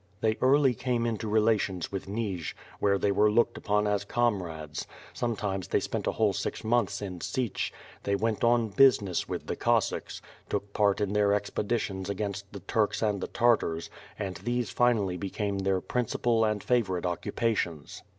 They 0.19 0.35
early 0.41 0.73
came 0.73 1.05
into 1.05 1.29
relations 1.29 1.91
with 1.91 2.07
Nij, 2.07 2.55
where 2.79 2.97
they 2.97 3.11
were 3.11 3.29
looked 3.31 3.55
upon 3.55 3.85
as 3.85 4.03
comrades; 4.03 4.87
sometimes 5.13 5.67
they 5.67 5.79
spent 5.79 6.07
a 6.07 6.13
whole 6.13 6.33
six 6.33 6.63
months 6.63 7.03
in 7.03 7.21
Sich; 7.21 7.71
they 8.01 8.15
went 8.15 8.43
on 8.43 8.71
^'business" 8.71 9.29
with 9.29 9.45
the 9.45 9.55
Cossacks, 9.55 10.19
took 10.49 10.73
part 10.73 11.01
in 11.01 11.13
their 11.13 11.35
expeditions 11.35 12.09
against 12.09 12.51
the 12.51 12.61
Turks 12.61 13.03
and 13.03 13.21
the 13.21 13.27
Tartars, 13.27 13.91
and 14.17 14.37
these 14.37 14.71
finally 14.71 15.17
became 15.17 15.59
their 15.59 15.81
prin 15.81 16.05
cipal 16.07 16.49
and 16.49 16.63
favorite 16.63 17.05
occupations. 17.05 18.01